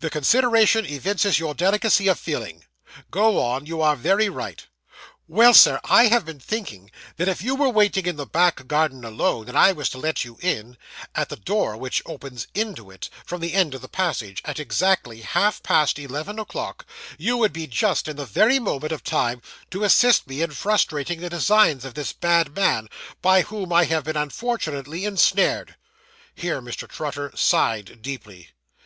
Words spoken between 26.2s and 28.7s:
Here Mr. Trotter sighed deeply.